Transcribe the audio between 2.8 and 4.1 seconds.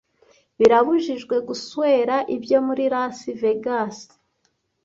Las Vegas